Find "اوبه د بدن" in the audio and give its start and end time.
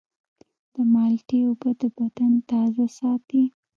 1.47-2.31